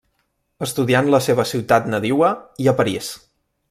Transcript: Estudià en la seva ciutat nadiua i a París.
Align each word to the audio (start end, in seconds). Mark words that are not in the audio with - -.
Estudià 0.67 1.03
en 1.05 1.11
la 1.17 1.21
seva 1.27 1.47
ciutat 1.51 1.93
nadiua 1.97 2.35
i 2.67 2.73
a 2.75 2.79
París. 2.83 3.17